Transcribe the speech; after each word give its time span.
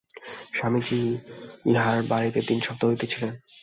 স্বামীজী 0.53 1.01
ইঁহার 1.65 1.99
বাড়ীতে 2.03 2.39
তিন 2.47 2.59
সপ্তাহ 2.61 2.87
অতিথি 2.89 3.07
ছিলেন। 3.13 3.33